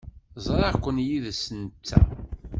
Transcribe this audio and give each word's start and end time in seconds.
Ẓriɣ-ken 0.45 0.97
yid-s 1.07 1.41
netta. 1.61 1.99